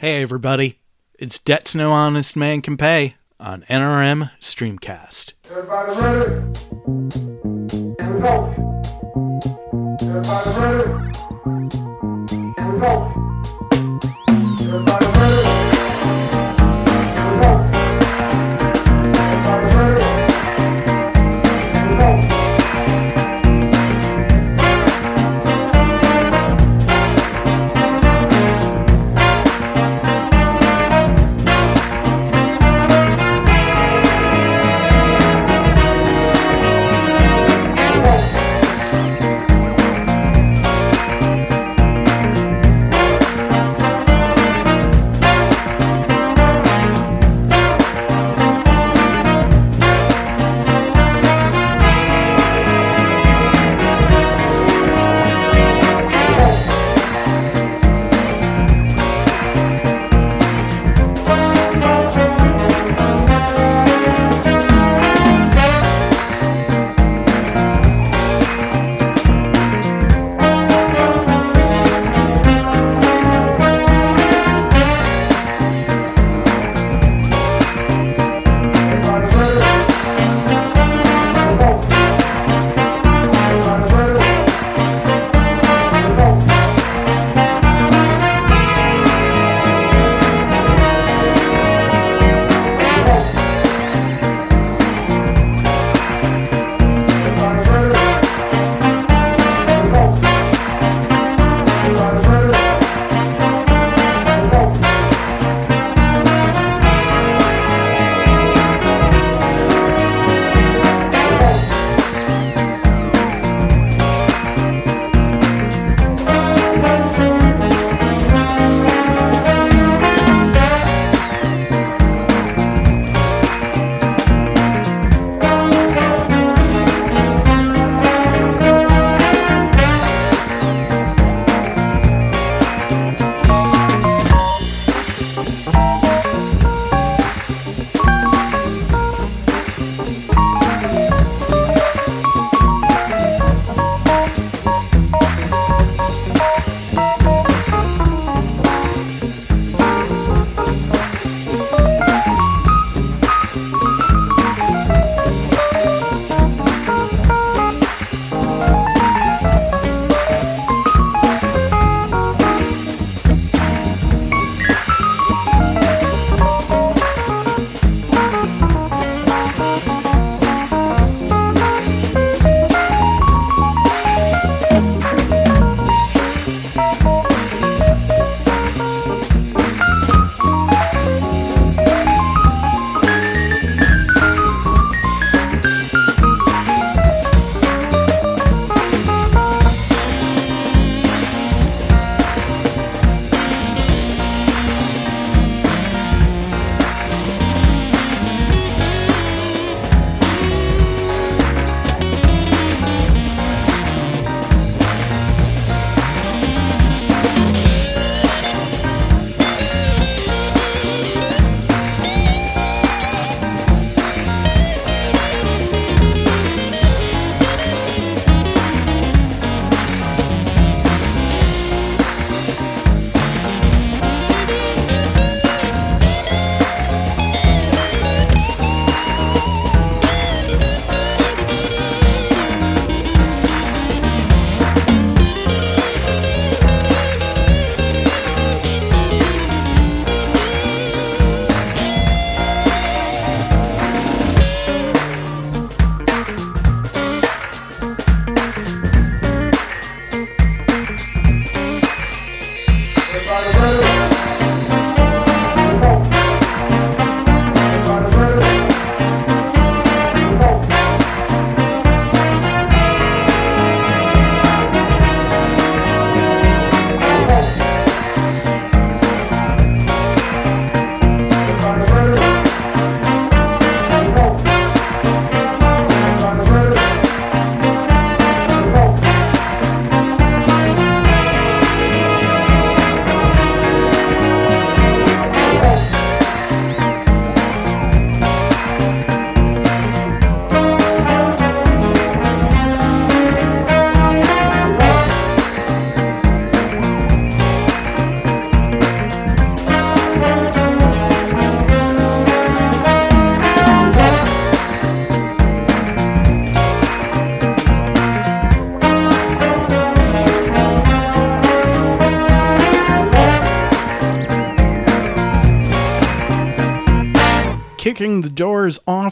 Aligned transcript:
Hey, 0.00 0.22
everybody. 0.22 0.80
It's 1.18 1.38
Debts 1.38 1.74
No 1.74 1.92
Honest 1.92 2.34
Man 2.34 2.62
Can 2.62 2.78
Pay 2.78 3.16
on 3.38 3.66
NRM 3.68 4.30
Streamcast. 4.40 5.34
Everybody 5.50 5.92
ready? 6.00 6.30
Here 8.00 8.14
we 8.14 8.20
go. 8.22 8.46
Everybody 10.00 10.50
ready? 10.58 10.88
Here 12.56 12.72
we 12.72 12.80
go. 12.80 12.92
Everybody 14.62 14.99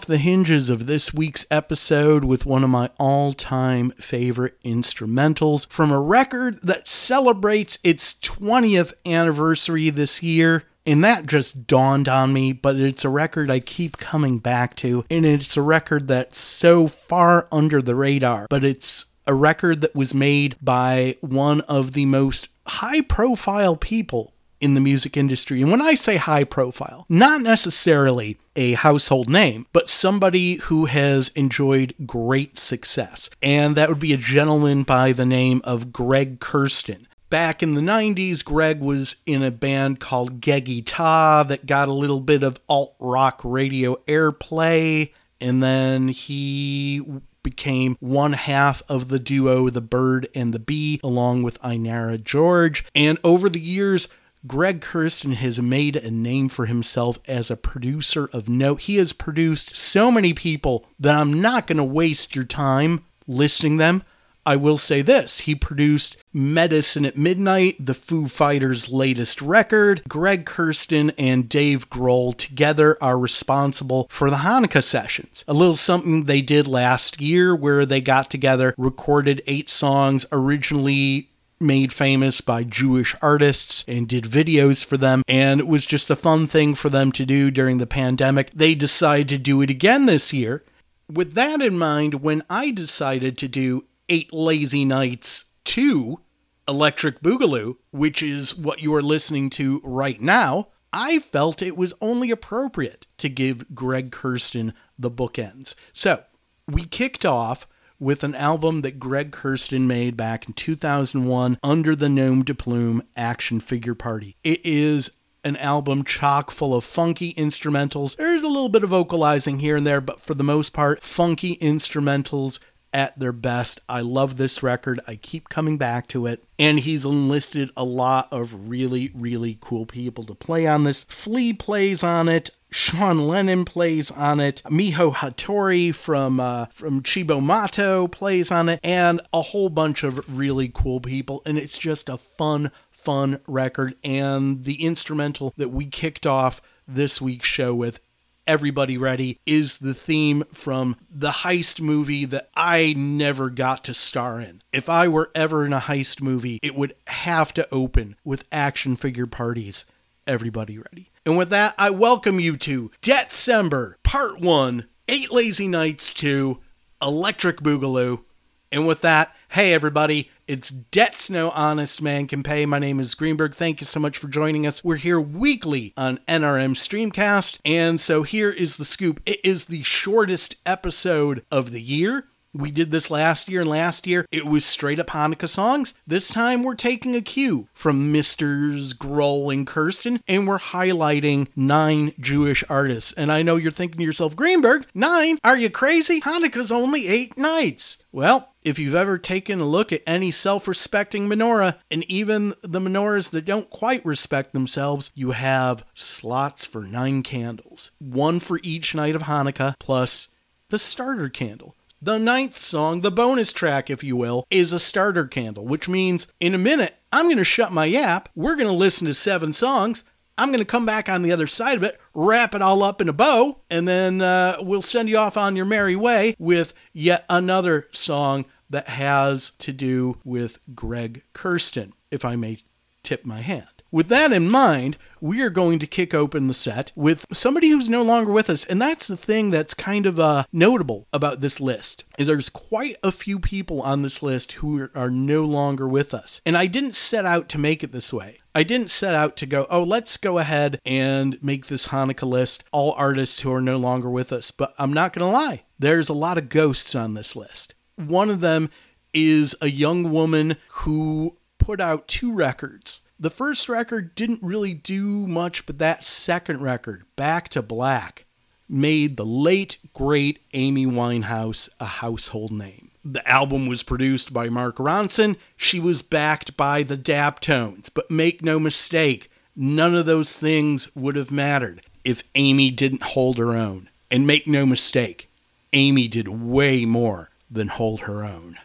the 0.09 0.19
hinges 0.19 0.71
of 0.71 0.87
this 0.87 1.13
week's 1.13 1.47
episode 1.51 2.25
with 2.25 2.47
one 2.47 2.65
of 2.65 2.71
my 2.71 2.91
all 2.99 3.35
time 3.35 3.91
favorite 3.93 4.61
instrumentals 4.65 5.71
from 5.71 5.93
a 5.93 6.01
record 6.01 6.59
that 6.63 6.89
celebrates 6.89 7.79
its 7.85 8.15
20th 8.15 8.95
anniversary 9.07 9.91
this 9.91 10.23
year. 10.23 10.65
And 10.87 11.05
that 11.05 11.27
just 11.27 11.67
dawned 11.67 12.09
on 12.09 12.33
me, 12.33 12.55
but 12.55 12.77
it's 12.77 13.05
a 13.05 13.11
record 13.11 13.51
I 13.51 13.61
keep 13.61 13.99
coming 13.99 14.39
back 14.39 14.75
to. 14.77 15.05
And 15.11 15.27
it's 15.27 15.59
a 15.59 15.63
record 15.63 16.09
that's 16.09 16.39
so 16.39 16.89
far 16.89 17.47
under 17.53 17.83
the 17.83 17.95
radar, 17.95 18.47
but 18.49 18.65
it's 18.65 19.05
a 19.27 19.35
record 19.35 19.83
that 19.83 19.95
was 19.95 20.15
made 20.15 20.57
by 20.63 21.17
one 21.21 21.61
of 21.63 21.93
the 21.93 22.07
most 22.07 22.49
high 22.67 23.03
profile 23.03 23.77
people 23.77 24.33
in 24.61 24.75
the 24.75 24.81
music 24.81 25.17
industry. 25.17 25.63
And 25.63 25.71
when 25.71 25.81
I 25.81 25.95
say 25.95 26.17
high 26.17 26.45
profile, 26.45 27.07
not 27.09 27.43
necessarily 27.43 28.39
a 28.57 28.73
household 28.73 29.29
name, 29.29 29.67
but 29.73 29.89
somebody 29.89 30.57
who 30.57 30.87
has 30.87 31.29
enjoyed 31.29 31.95
great 32.07 32.59
success. 32.59 33.31
And 33.41 33.77
that 33.77 33.89
would 33.89 34.01
be 34.01 34.13
a 34.13 34.19
gentleman 34.19 34.83
by 34.83 35.13
the 35.13 35.27
name 35.27 35.61
of 35.65 35.93
Greg 35.93 36.41
Kurstin. 36.41 37.07
Back 37.31 37.63
in 37.63 37.75
the 37.75 37.83
90s, 37.83 38.43
Greg 38.43 38.81
was 38.81 39.17
in 39.27 39.43
a 39.43 39.51
band 39.51 40.01
called 40.01 40.41
Geggy 40.41 40.83
Tah 40.85 41.43
that 41.45 41.67
got 41.67 41.89
a 41.89 41.93
little 41.93 42.21
bit 42.21 42.43
of 42.43 42.59
alt 42.69 42.95
rock 42.99 43.43
radio 43.45 43.97
airplay. 44.07 45.13
And 45.41 45.63
then 45.63 46.09
he 46.09 47.05
became 47.43 47.97
one 48.01 48.33
half 48.33 48.83
of 48.89 49.09
the 49.09 49.19
duo 49.19 49.69
The 49.69 49.81
Bird 49.81 50.29
and 50.35 50.53
the 50.53 50.59
Bee, 50.59 51.01
along 51.05 51.43
with 51.43 51.61
Inara 51.61 52.23
George. 52.23 52.85
And 52.95 53.19
over 53.23 53.49
the 53.49 53.61
years, 53.61 54.09
Greg 54.47 54.81
Kurstin 54.81 55.35
has 55.35 55.61
made 55.61 55.97
a 55.97 56.11
name 56.11 56.49
for 56.49 56.67
himself 56.67 57.19
as 57.27 57.51
a 57.51 57.57
producer 57.57 58.31
of 58.33 58.49
note. 58.49 58.83
He 58.83 58.97
has 58.97 59.13
produced 59.13 59.77
so 59.77 60.11
many 60.11 60.33
people 60.33 60.87
that 60.99 61.17
I'm 61.17 61.41
not 61.41 61.67
going 61.67 61.79
to 61.79 61.85
waste 61.85 62.37
your 62.37 62.45
time 62.45 63.05
listing 63.27 63.77
them. 63.77 64.03
I 64.47 64.57
will 64.57 64.79
say 64.79 65.03
this 65.03 65.41
he 65.41 65.55
produced 65.55 66.17
Medicine 66.33 67.05
at 67.05 67.19
Midnight, 67.19 67.85
the 67.85 67.93
Foo 67.93 68.29
Fighters' 68.29 68.89
latest 68.89 69.43
record. 69.43 70.01
Greg 70.09 70.47
Kurstin 70.47 71.13
and 71.19 71.51
Dave 71.51 71.91
Grohl 71.91 72.35
together 72.35 72.97
are 73.03 73.19
responsible 73.19 74.07
for 74.09 74.31
the 74.31 74.37
Hanukkah 74.37 74.83
sessions, 74.83 75.45
a 75.47 75.53
little 75.53 75.77
something 75.77 76.25
they 76.25 76.41
did 76.41 76.67
last 76.67 77.21
year 77.21 77.55
where 77.55 77.85
they 77.85 78.01
got 78.01 78.31
together, 78.31 78.75
recorded 78.79 79.43
eight 79.47 79.69
songs 79.69 80.25
originally 80.33 81.29
made 81.61 81.93
famous 81.93 82.41
by 82.41 82.65
Jewish 82.65 83.15
artists 83.21 83.85
and 83.89 84.09
did 84.09 84.25
videos 84.25 84.85
for 84.85 84.97
them. 84.97 85.23
And 85.27 85.61
it 85.61 85.67
was 85.67 85.87
just 85.87 86.11
a 86.11 86.17
fun 86.17 86.47
thing 86.47 86.75
for 86.75 86.89
them 86.89 87.13
to 87.13 87.27
do 87.27 87.51
during 87.51 87.79
the 87.79 87.87
pandemic. 87.87 88.51
They 88.53 88.75
decided 88.75 89.29
to 89.31 89.39
do 89.39 89.63
it 89.63 89.71
again 89.71 90.07
this 90.07 90.33
year. 90.33 90.65
With 91.11 91.35
that 91.35 91.63
in 91.63 91.79
mind, 91.79 92.15
when 92.15 92.43
I 92.51 92.71
decided 92.71 93.39
to 93.39 93.49
do 93.49 93.85
Eight 94.09 94.33
Lazy 94.33 94.85
Nights 94.85 95.47
2 95.65 96.21
Electric 96.67 97.23
Boogaloo, 97.23 97.77
which 97.91 98.23
is 98.23 98.55
what 98.55 98.81
you 98.81 98.95
are 98.95 99.03
listening 99.03 99.49
to 99.51 99.81
right 99.83 100.21
now, 100.21 100.69
I 100.93 101.19
felt 101.19 101.63
it 101.63 101.77
was 101.77 101.95
only 102.01 102.31
appropriate 102.31 103.07
to 103.19 103.29
give 103.29 103.75
Greg 103.75 104.11
Kurstin 104.11 104.73
the 104.99 105.11
bookends. 105.11 105.75
So 105.93 106.25
we 106.67 106.85
kicked 106.85 107.25
off 107.25 107.67
with 107.99 108.23
an 108.23 108.35
album 108.35 108.83
that 108.83 109.01
Greg 109.01 109.33
Kurstin 109.33 109.83
made 109.83 110.17
back 110.17 110.47
in 110.47 110.55
2001 110.55 111.59
under 111.63 111.97
the 111.97 112.09
Nom 112.09 112.45
de 112.45 112.55
Plume 112.55 113.03
Action 113.17 113.61
Figure 113.61 113.95
Party. 113.95 114.37
It 114.45 114.61
is 114.65 115.11
an 115.45 115.57
album 115.57 116.05
chock 116.05 116.51
full 116.51 116.75
of 116.75 116.85
funky 116.85 117.33
instrumentals. 117.35 118.17
There's 118.17 118.43
a 118.43 118.49
little 118.49 118.69
bit 118.69 118.85
of 118.85 118.91
vocalizing 118.91 119.61
here 119.61 119.77
and 119.77 119.87
there, 119.87 120.01
but 120.01 120.21
for 120.21 120.35
the 120.35 120.45
most 120.45 120.73
part, 120.73 121.03
funky 121.03 121.57
instrumentals 121.57 122.59
at 122.99 123.17
their 123.17 123.33
best. 123.33 123.81
I 123.89 124.01
love 124.01 124.39
this 124.39 124.61
record. 124.61 124.99
I 125.07 125.15
keep 125.15 125.49
coming 125.49 125.79
back 125.79 126.09
to 126.09 126.27
it. 126.27 126.43
And 126.59 126.81
he's 126.81 127.05
enlisted 127.05 127.71
a 127.77 127.85
lot 127.85 128.27
of 128.33 128.69
really, 128.69 129.13
really 129.15 129.57
cool 129.61 129.87
people 129.87 130.25
to 130.25 130.35
play 130.35 130.67
on 130.67 130.83
this. 130.83 131.05
Flea 131.05 131.53
plays 131.53 132.03
on 132.03 132.29
it. 132.29 132.51
Sean 132.73 133.29
Lennon 133.29 133.65
plays 133.65 134.11
on 134.11 134.41
it. 134.41 134.63
Miho 134.65 135.15
Hattori 135.15 135.95
from 135.95 136.41
uh, 136.41 136.67
from 136.67 137.05
Cibo 137.05 137.41
Matto 137.41 138.09
plays 138.09 138.51
on 138.51 138.69
it, 138.69 138.81
and 138.83 139.23
a 139.33 139.41
whole 139.41 139.71
bunch 139.71 140.03
of 140.03 140.37
really 140.37 140.69
cool 140.75 141.01
people. 141.01 141.41
And 141.47 141.57
it's 141.57 141.79
just 141.79 142.09
a 142.09 142.19
fun, 142.19 142.73
fun 142.91 143.41
record. 143.47 143.95
And 144.03 144.65
the 144.65 144.85
instrumental 144.85 145.55
that 145.57 145.71
we 145.71 145.87
kicked 145.87 146.27
off 146.27 146.61
this 146.87 147.21
week's 147.21 147.49
show 147.49 147.75
with 147.75 148.01
Everybody 148.49 148.97
Ready 148.97 149.39
is 149.45 149.77
the 149.77 149.93
theme 149.93 150.43
from 150.55 150.97
the 151.11 151.29
heist 151.31 151.83
movie 151.83 152.25
that 152.25 152.49
I 152.57 152.95
never 152.97 153.51
got 153.51 153.85
to 153.85 153.93
star 153.93 154.41
in. 154.41 154.63
If 154.73 154.89
I 154.89 155.07
were 155.07 155.31
ever 155.35 155.67
in 155.67 155.75
a 155.75 155.81
heist 155.81 156.23
movie, 156.23 156.59
it 156.63 156.75
would 156.75 156.95
have 157.09 157.53
to 157.55 157.69
open 157.71 158.17
with 158.25 158.47
action 158.51 158.97
figure 158.97 159.27
parties. 159.27 159.85
Everybody 160.27 160.79
Ready. 160.79 161.11
And 161.27 161.37
with 161.37 161.51
that, 161.51 161.75
I 161.77 161.91
welcome 161.91 162.41
you 162.41 162.57
to 162.57 162.91
December 163.03 163.99
Part 164.03 164.41
1, 164.41 164.87
8 165.09 165.31
Lazy 165.31 165.69
Nights 165.69 166.15
2, 166.15 166.59
Electric 167.03 167.61
Boogaloo. 167.61 168.25
And 168.73 168.87
with 168.87 169.03
that, 169.03 169.37
hey 169.51 169.73
everybody, 169.73 170.31
it's 170.47 170.71
Debts 170.71 171.31
No 171.31 171.51
Honest 171.51 172.03
Man 172.03 172.27
Can 172.27 172.43
Pay. 172.43 172.67
My 172.67 172.79
name 172.79 173.01
is 173.01 173.15
Greenberg. 173.15 173.55
Thank 173.55 173.81
you 173.81 173.87
so 173.87 173.99
much 173.99 174.19
for 174.19 174.29
joining 174.29 174.67
us. 174.67 174.85
We're 174.85 174.97
here 174.97 175.21
weekly 175.21 175.95
on 175.97 176.21
NRM 176.29 176.75
Streamcast. 176.75 177.59
And 177.65 178.01
so 178.01 178.23
here 178.23 178.51
is 178.51 178.77
the 178.77 178.85
scoop 178.85 179.21
it 179.27 179.41
is 179.43 179.67
the 179.67 179.83
shortest 179.83 180.57
episode 180.67 181.45
of 181.51 181.73
the 181.73 181.83
year. 181.83 182.27
We 182.55 182.71
did 182.71 182.91
this 182.91 183.11
last 183.11 183.49
year, 183.49 183.61
and 183.61 183.71
last 183.71 184.07
year 184.07 184.25
it 184.33 184.47
was 184.47 184.65
straight 184.65 184.99
up 184.99 185.09
Hanukkah 185.09 185.49
songs. 185.49 185.93
This 186.07 186.29
time 186.29 186.63
we're 186.63 186.75
taking 186.75 187.15
a 187.15 187.21
cue 187.21 187.69
from 187.75 188.11
Misters 188.11 188.95
Grohl 188.95 189.53
and 189.53 189.67
Kurstin, 189.67 190.21
and 190.27 190.49
we're 190.49 190.59
highlighting 190.59 191.49
nine 191.55 192.15
Jewish 192.19 192.65
artists. 192.71 193.13
And 193.13 193.31
I 193.31 193.43
know 193.43 193.57
you're 193.57 193.71
thinking 193.71 193.99
to 193.99 194.05
yourself, 194.05 194.35
Greenberg, 194.35 194.87
nine? 194.95 195.39
Are 195.45 195.59
you 195.59 195.69
crazy? 195.69 196.23
Hanukkah's 196.23 196.73
only 196.73 197.07
eight 197.07 197.37
nights. 197.37 197.99
Well, 198.13 198.49
if 198.69 198.79
you've 198.79 198.95
ever 198.95 199.17
taken 199.17 199.61
a 199.61 199.65
look 199.65 199.93
at 199.93 200.03
any 200.07 200.31
self 200.31 200.69
respecting 200.69 201.27
menorah, 201.27 201.77
and 201.91 202.05
even 202.05 202.55
the 202.61 202.81
menorahs 202.81 203.31
that 203.31 203.47
don't 203.47 203.71
quite 203.71 204.05
respect 204.05 204.53
themselves, 204.53 205.11
you 205.15 205.31
have 205.31 205.85
slots 205.95 206.65
for 206.65 206.83
nine 206.83 207.23
candles. 207.23 207.93
One 207.99 208.41
for 208.41 208.61
each 208.63 208.95
night 208.95 209.15
of 209.17 209.23
Hanukkah, 209.23 209.75
plus 209.79 210.29
the 210.69 210.79
starter 210.79 211.31
candle. 211.31 211.75
The 212.01 212.19
ninth 212.19 212.61
song, 212.61 213.01
the 213.01 213.11
bonus 213.11 213.53
track, 213.53 213.89
if 213.89 214.05
you 214.05 214.17
will, 214.17 214.47
is 214.51 214.73
a 214.73 214.79
starter 214.79 215.27
candle, 215.27 215.65
which 215.65 215.89
means 215.89 216.29
in 216.39 216.55
a 216.55 216.59
minute, 216.59 216.95
I'm 217.11 217.25
going 217.25 217.39
to 217.39 217.45
shut 217.45 217.73
my 217.73 217.91
app. 217.95 218.29
We're 218.37 218.55
going 218.55 218.69
to 218.69 218.73
listen 218.73 219.07
to 219.07 219.15
seven 219.15 219.53
songs. 219.55 220.05
I'm 220.37 220.51
going 220.51 220.61
to 220.61 220.65
come 220.65 220.87
back 220.87 221.09
on 221.09 221.23
the 221.23 221.33
other 221.33 221.49
side 221.49 221.77
of 221.77 221.83
it, 221.83 221.99
wrap 222.15 222.55
it 222.55 222.63
all 222.63 222.85
up 222.85 223.01
in 223.01 223.09
a 223.09 223.13
bow, 223.13 223.59
and 223.69 223.89
then 223.89 224.23
uh, 224.23 224.59
we'll 224.61 224.83
send 224.83 225.09
you 225.09 225.17
off 225.17 225.37
on 225.37 225.57
your 225.57 225.65
merry 225.65 225.97
way 225.97 226.37
with 226.39 226.75
yet 226.93 227.25
another 227.29 227.89
song 227.93 228.45
that 228.71 228.89
has 228.89 229.51
to 229.59 229.73
do 229.73 230.19
with 230.25 230.59
Greg 230.75 231.23
Kurstin, 231.35 231.93
if 232.11 232.25
I 232.25 232.37
may 232.37 232.59
tip 233.03 233.25
my 233.25 233.41
hand. 233.41 233.69
With 233.91 234.09
that 234.09 234.33
in 234.33 234.51
mind, 234.51 234.99
we 235.19 235.41
are 235.41 235.49
going 235.49 235.79
to 235.79 235.87
kick 235.87 236.13
open 236.13 236.47
the 236.47 236.53
set 236.53 236.93
with 236.95 237.25
somebody 237.33 237.71
who's 237.71 237.89
no 237.89 238.03
longer 238.03 238.31
with 238.31 238.51
us, 238.51 238.67
and 238.67 238.81
that's 238.81 239.07
the 239.07 239.17
thing 239.17 239.51
that's 239.51 239.73
kind 239.73 240.05
of 240.05 240.21
uh, 240.21 240.45
notable 240.53 241.07
about 241.11 241.41
this 241.41 241.59
list. 241.59 242.05
Is 242.19 242.27
there's 242.27 242.51
quite 242.51 242.97
a 243.03 243.11
few 243.11 243.39
people 243.39 243.81
on 243.81 244.03
this 244.03 244.23
list 244.23 244.53
who 244.53 244.91
are 244.95 245.11
no 245.11 245.45
longer 245.47 245.89
with 245.89 246.13
us, 246.13 246.43
and 246.45 246.55
I 246.55 246.67
didn't 246.67 246.97
set 246.97 247.25
out 247.25 247.49
to 247.51 247.59
make 247.59 247.83
it 247.83 247.93
this 247.93 248.13
way. 248.13 248.41
I 248.55 248.63
didn't 248.63 248.91
set 248.91 249.15
out 249.15 249.39
to 249.39 249.47
go, 249.47 249.67
oh, 249.71 249.85
let's 249.85 250.19
go 250.19 250.37
ahead 250.37 250.81
and 250.85 251.43
make 251.43 251.69
this 251.69 251.89
Hanukkah 251.89 252.29
list 252.29 252.65
all 252.73 252.93
artists 252.93 253.41
who 253.41 253.53
are 253.53 253.61
no 253.61 253.79
longer 253.79 254.11
with 254.11 254.33
us. 254.33 254.51
But 254.51 254.75
I'm 254.79 254.93
not 254.93 255.15
going 255.15 255.31
to 255.31 255.39
lie, 255.39 255.63
there's 255.79 256.11
a 256.11 256.15
lot 256.15 256.37
of 256.37 256.51
ghosts 256.51 256.95
on 256.95 257.15
this 257.15 257.35
list. 257.37 257.75
One 257.99 258.31
of 258.31 258.41
them 258.41 258.71
is 259.13 259.57
a 259.61 259.69
young 259.69 260.13
woman 260.13 260.57
who 260.69 261.37
put 261.59 261.81
out 261.81 262.07
two 262.07 262.33
records. 262.33 263.01
The 263.19 263.31
first 263.31 263.69
record 263.69 264.15
didn't 264.15 264.41
really 264.41 264.73
do 264.73 265.27
much, 265.27 265.67
but 265.67 265.79
that 265.79 266.05
second 266.05 266.63
record, 266.63 267.03
Back 267.17 267.49
to 267.51 267.63
Black, 267.63 268.25
made 268.69 269.17
the 269.17 269.27
late, 269.27 269.79
great 269.93 270.39
Amy 270.55 270.87
Winehouse 270.87 271.69
a 271.81 271.87
household 271.87 272.53
name. 272.53 272.93
The 273.05 273.27
album 273.29 273.67
was 273.67 273.83
produced 273.83 274.33
by 274.33 274.49
Mark 274.49 274.77
Ronson. 274.77 275.37
She 275.57 275.81
was 275.81 276.03
backed 276.03 276.57
by 276.57 276.85
the 276.85 276.97
Daptones. 276.97 277.91
But 277.93 278.13
make 278.13 278.45
no 278.45 278.61
mistake, 278.61 279.29
none 279.57 279.97
of 279.97 280.07
those 280.07 280.35
things 280.35 280.95
would 280.95 281.17
have 281.17 281.33
mattered 281.33 281.83
if 282.05 282.23
Amy 282.37 282.71
didn't 282.71 283.03
hold 283.03 283.39
her 283.39 283.57
own. 283.57 283.89
And 284.09 284.25
make 284.25 284.47
no 284.47 284.65
mistake, 284.65 285.29
Amy 285.73 286.07
did 286.07 286.29
way 286.29 286.85
more 286.85 287.31
than 287.51 287.69
hold 287.69 288.01
her 288.01 288.25
own. 288.25 288.57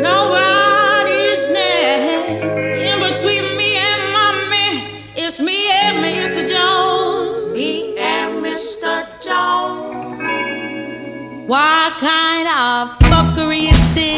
Nobody's 0.00 0.06
next 1.50 2.56
in 2.56 3.00
between 3.00 3.56
me 3.56 3.76
and 3.76 4.12
my 4.12 4.46
man. 4.50 5.02
It's 5.16 5.40
me 5.40 5.68
and 5.70 5.96
Mr. 5.98 6.48
Jones. 6.48 7.52
Me 7.52 7.98
and 7.98 8.44
Mr. 8.44 9.04
Jones. 9.20 10.06
What 11.48 11.92
kind 11.98 12.46
of 12.48 12.96
fuckery 13.10 13.70
is 13.72 13.94
this? 13.94 14.16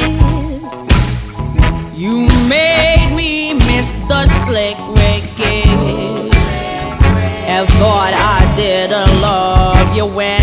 You 1.99 2.28
made 2.49 3.14
me 3.17 3.59
Mr. 3.61 4.26
Slick 4.45 4.76
Ricky. 4.90 5.62
Have 7.49 7.69
thought 7.81 8.12
I 8.14 8.45
didn't 8.57 9.21
love 9.23 9.97
you 9.97 10.05
when. 10.05 10.38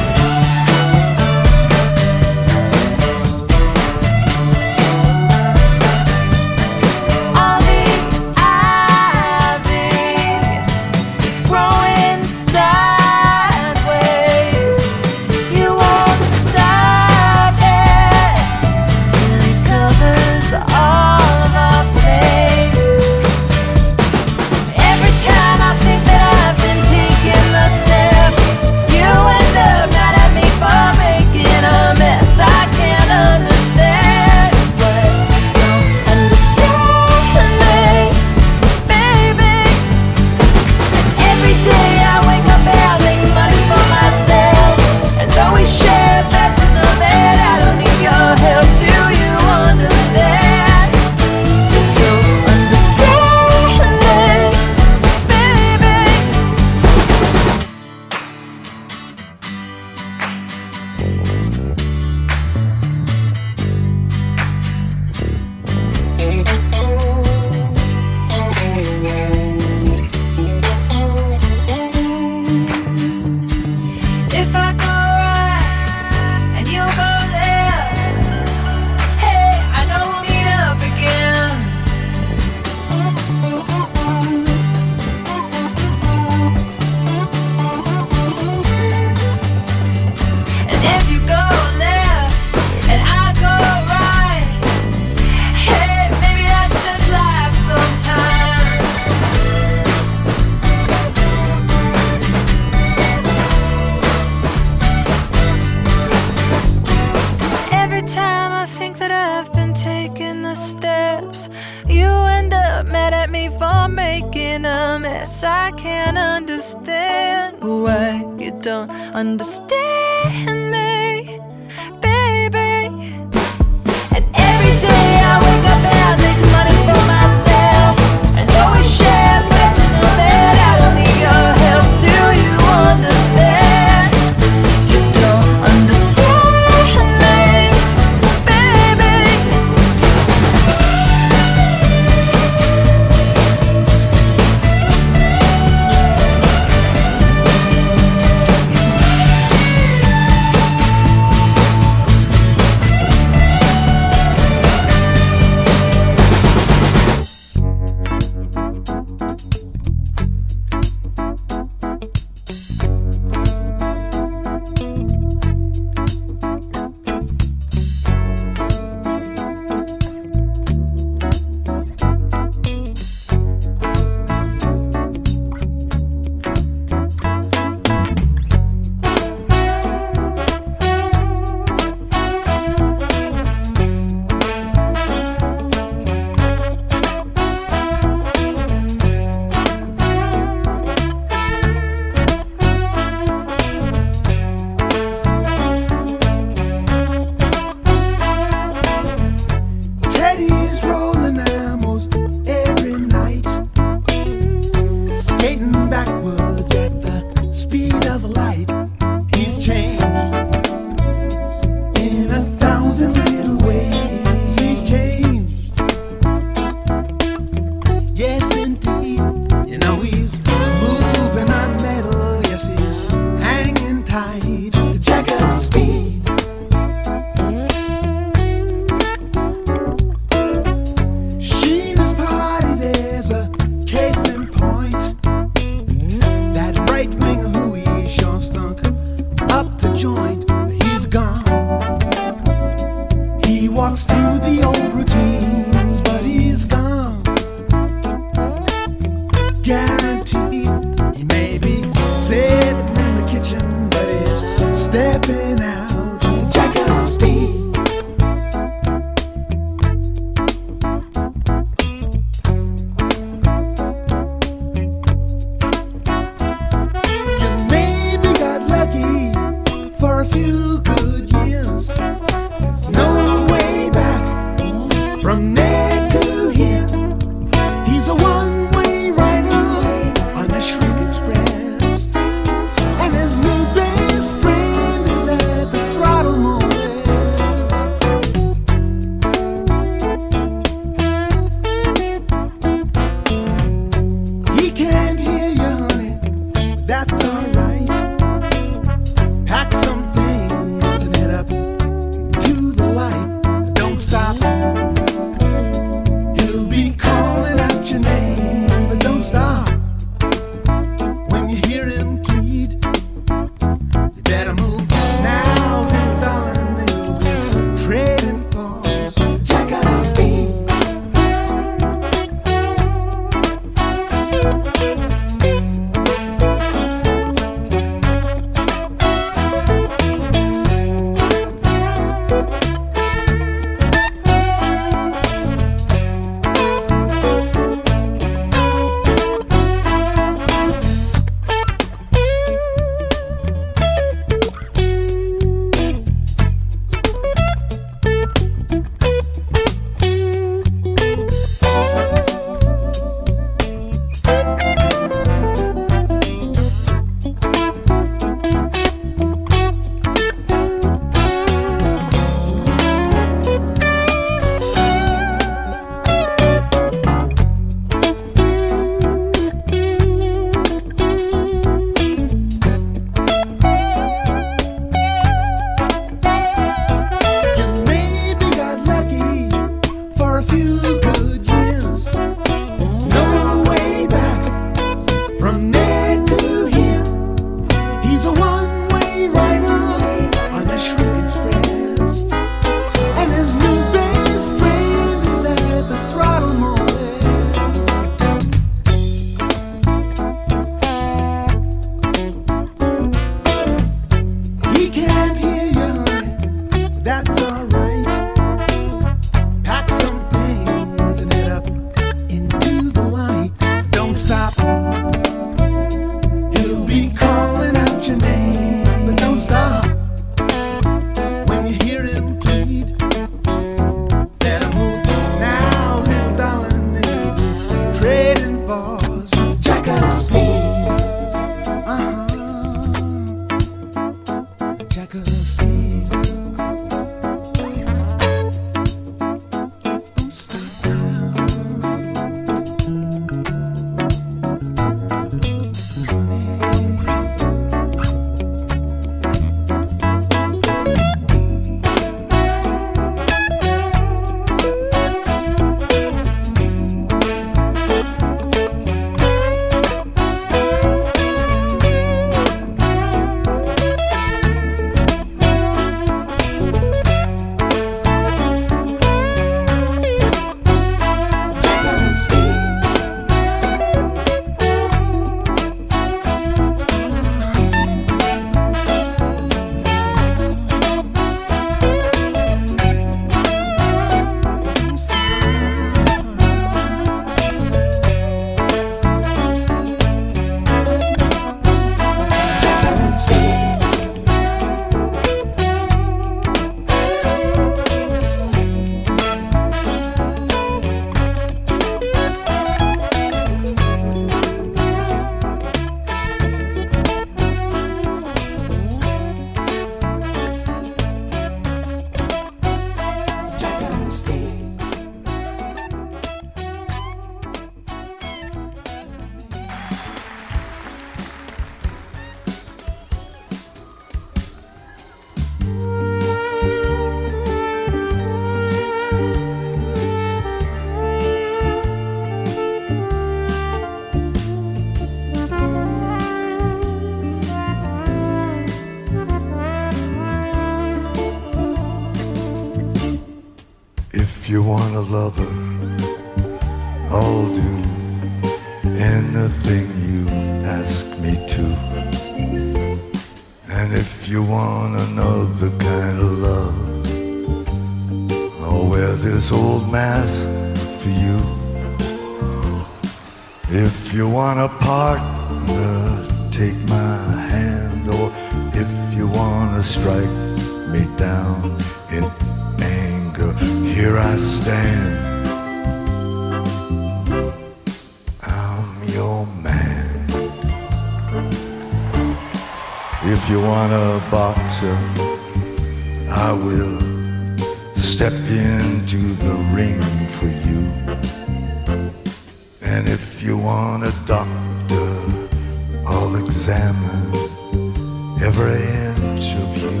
Of 599.62 599.70
you. 599.82 600.00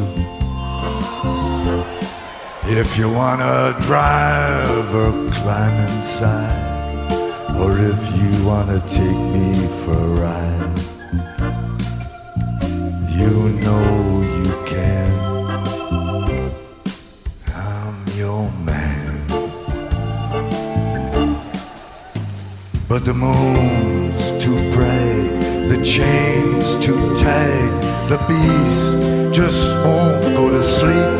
If 2.80 2.98
you 2.98 3.08
wanna 3.10 3.76
drive 3.80 4.94
or 4.94 5.12
climb 5.32 5.76
inside. 5.88 6.66
Or 7.58 7.72
if 7.78 8.00
you 8.18 8.44
want 8.44 8.68
to 8.68 8.80
take 8.94 9.20
me 9.34 9.66
for 9.80 9.94
a 9.94 10.10
ride, 10.24 10.78
you 13.18 13.30
know 13.64 13.86
you 14.36 14.52
can. 14.66 15.10
I'm 17.54 17.96
your 18.14 18.50
man. 18.70 19.26
But 22.86 23.06
the 23.06 23.14
moon's 23.14 24.44
too 24.44 24.58
bright, 24.72 25.68
the 25.70 25.82
chains 25.82 26.74
too 26.84 27.16
tight, 27.16 27.85
the 28.08 28.18
beast 28.28 29.34
just 29.34 29.66
won't 29.84 30.22
go 30.22 30.48
to 30.48 30.62
sleep. 30.62 31.10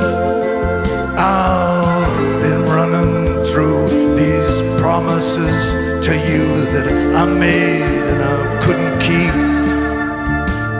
I've 1.18 2.40
been 2.40 2.62
running 2.66 3.44
through 3.44 3.88
these 4.14 4.80
promises 4.80 5.74
to 6.06 6.14
you 6.14 6.46
that 6.74 6.86
I 7.16 7.24
made 7.24 7.82
and 7.82 8.22
I 8.22 8.62
couldn't 8.62 8.98
keep. 9.00 9.34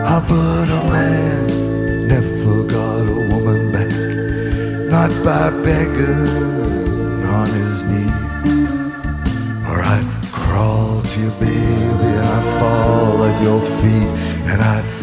Ah, 0.07 0.23
but 0.29 0.69
a 0.79 0.83
man 0.93 2.07
never 2.07 2.63
got 2.63 3.01
a 3.01 3.21
woman 3.33 3.73
back, 3.73 3.91
not 4.89 5.11
by 5.25 5.51
begging 5.65 7.25
on 7.27 7.49
his 7.49 7.83
knee. 7.83 8.13
Or 9.69 9.83
I'd 9.83 10.07
crawl 10.31 11.03
to 11.03 11.21
you, 11.21 11.31
baby, 11.41 12.11
and 12.15 12.29
I'd 12.37 12.61
fall 12.61 13.25
at 13.25 13.43
your 13.43 13.61
feet, 13.61 14.11
and 14.47 14.63
I'd 14.63 14.96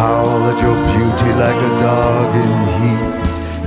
howl 0.00 0.42
at 0.50 0.58
your 0.64 0.78
beauty 0.90 1.30
like 1.44 1.60
a 1.70 1.72
dog 1.84 2.30
in 2.42 2.52
heat, 2.78 3.04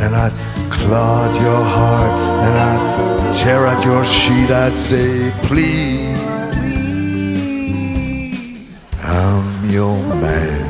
and 0.03 0.11
I'd 0.15 0.35
claw 0.75 1.27
at 1.27 1.35
your 1.45 1.63
heart, 1.77 2.13
and 2.45 2.55
I'd 2.69 3.35
tear 3.35 3.67
at 3.73 3.81
your 3.85 4.03
sheet. 4.03 4.49
I'd 4.49 4.79
say, 4.79 5.31
please, 5.47 6.17
I'm 9.03 9.69
your 9.69 9.97
man. 10.25 10.62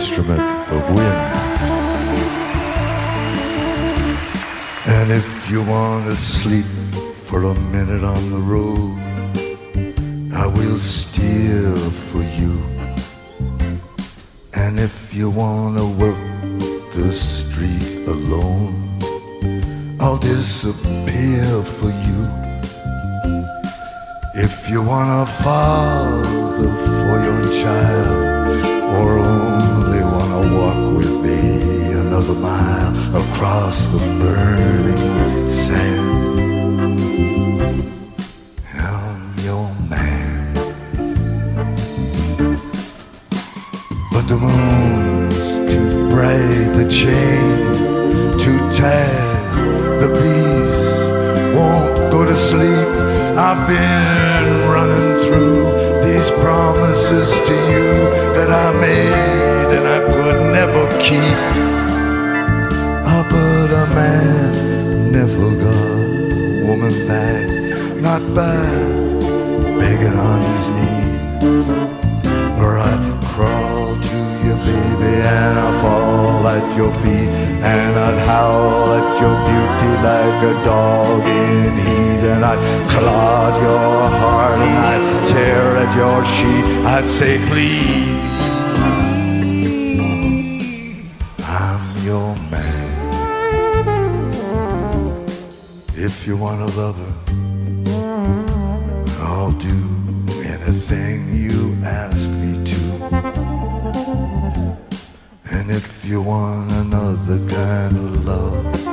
Instrument 0.00 0.40
of 0.72 0.82
wind. 0.96 1.20
And 4.96 5.10
if 5.12 5.50
you 5.50 5.62
want 5.62 6.06
to 6.06 6.16
sleep 6.16 6.64
for 7.16 7.42
a 7.44 7.54
minute 7.76 8.02
on 8.02 8.30
the 8.30 8.42
road, 8.54 8.96
I 10.32 10.46
will 10.46 10.78
steer 10.78 11.74
for 12.06 12.22
you. 12.40 12.54
And 14.54 14.80
if 14.80 15.12
you 15.12 15.28
want 15.28 15.76
to 15.76 15.86
work 16.04 16.16
the 16.94 17.12
street 17.12 18.08
alone, 18.08 18.72
I'll 20.00 20.16
disappear 20.16 21.62
for 21.76 21.90
you. 22.06 22.20
If 24.46 24.70
you 24.70 24.80
want 24.82 25.28
a 25.28 25.30
father 25.44 26.70
for 26.86 27.12
your 27.26 27.42
child, 27.62 28.40
or 28.96 29.18
only 29.18 29.79
to 30.42 30.54
walk 30.54 30.96
with 30.96 31.22
me 31.22 31.92
another 31.92 32.34
mile 32.34 33.16
across 33.16 33.88
the 33.88 33.98
burning 34.20 35.50
sand, 35.50 37.00
I'm 38.74 39.38
your 39.44 39.68
man. 39.88 40.54
But 44.12 44.24
the 44.28 44.36
moon's 44.36 45.34
too 45.72 46.08
bright, 46.10 46.68
the 46.78 46.88
chains 46.88 48.42
too 48.42 48.58
tight, 48.72 49.40
the 50.00 50.08
beast 50.20 51.56
won't 51.56 52.12
go 52.12 52.24
to 52.24 52.36
sleep. 52.36 52.88
I've 53.36 53.66
been 53.68 54.68
running 54.70 55.16
through 55.24 55.89
these 56.10 56.30
promises 56.42 57.30
to 57.48 57.54
you 57.72 57.90
that 58.36 58.50
I 58.50 58.68
made 58.86 59.70
and 59.76 59.86
I 59.96 59.98
could 60.10 60.40
never 60.58 60.82
keep. 61.06 61.38
Ah, 63.10 63.22
but 63.30 63.70
a 63.82 63.86
man 63.98 65.12
never 65.18 65.48
got 65.66 65.98
a 66.02 66.66
woman 66.66 66.94
back, 67.06 67.46
not 68.06 68.22
by 68.34 68.60
begging 69.80 70.16
on 70.30 70.38
his 70.50 70.66
knees. 70.76 71.68
Or 72.62 72.72
I'd 72.90 73.04
crawl 73.32 73.94
to 74.08 74.18
you, 74.44 74.54
baby, 74.66 75.12
and 75.38 75.54
I'd 75.64 75.76
fall 75.82 76.42
at 76.56 76.66
your 76.76 76.92
feet, 77.02 77.30
and 77.74 77.92
I'd 78.06 78.18
howl 78.26 78.88
at 78.98 79.08
your 79.22 79.36
beauty 79.48 79.92
like 80.08 80.40
a 80.52 80.54
dog 80.64 81.22
in 81.50 81.78
I'd 82.44 82.88
at 82.90 83.54
your 83.62 84.08
heart, 84.20 84.58
and 84.58 84.78
I'd 84.90 85.28
tear 85.28 85.76
at 85.82 85.90
your 85.96 86.24
sheet. 86.34 86.66
I'd 86.86 87.08
say, 87.08 87.38
please, 87.48 88.18
I'm 91.44 91.84
your 92.04 92.34
man. 92.50 92.88
If 95.94 96.26
you 96.26 96.36
want 96.36 96.62
a 96.62 96.70
lover, 96.80 97.12
I'll 99.22 99.52
do 99.52 99.78
anything 100.42 101.34
you 101.36 101.76
ask 101.84 102.28
me 102.30 102.52
to. 102.70 102.80
And 105.52 105.70
if 105.70 106.04
you 106.04 106.22
want 106.22 106.70
another 106.72 107.38
kind 107.48 107.96
of 107.96 108.24
love, 108.24 108.89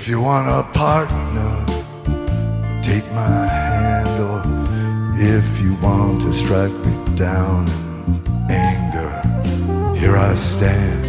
If 0.00 0.06
you 0.06 0.20
want 0.20 0.46
a 0.48 0.62
partner, 0.78 1.66
take 2.84 3.04
my 3.12 3.46
hand, 3.46 4.08
or 4.22 4.40
if 5.18 5.60
you 5.60 5.74
want 5.82 6.22
to 6.22 6.32
strike 6.32 6.72
me 6.86 7.16
down 7.16 7.66
in 7.68 8.48
anger, 8.48 9.98
here 9.98 10.16
I 10.16 10.36
stand. 10.36 11.07